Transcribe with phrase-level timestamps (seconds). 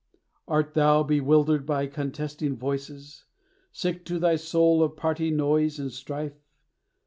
[0.47, 3.25] "Art thou bewildered by contesting voices,
[3.71, 6.41] Sick to thy soul of party noise and strife?